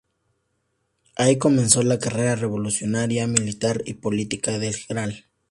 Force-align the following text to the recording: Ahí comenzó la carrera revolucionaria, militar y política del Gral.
Ahí 1.15 1.37
comenzó 1.37 1.83
la 1.83 1.99
carrera 1.99 2.35
revolucionaria, 2.35 3.27
militar 3.27 3.83
y 3.85 3.93
política 3.93 4.57
del 4.57 4.73
Gral. 4.89 5.25